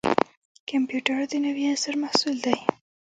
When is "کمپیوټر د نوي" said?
0.69-1.65